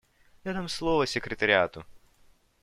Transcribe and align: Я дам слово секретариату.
Я 0.43 0.53
дам 0.53 0.67
слово 0.69 1.05
секретариату. 1.05 1.85